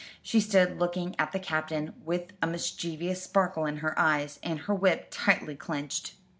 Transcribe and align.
She 0.23 0.39
stood 0.39 0.79
looking 0.79 1.15
at 1.19 1.31
the 1.31 1.37
Captain, 1.37 1.93
with 2.03 2.29
a 2.41 2.47
mischievous 2.47 3.21
sparkle 3.21 3.67
in 3.67 3.77
her 3.85 3.93
eyes, 3.99 4.39
and 4.41 4.61
her 4.61 4.73
whip 4.73 5.09
tightly 5.11 5.55
clenched. 5.55 6.15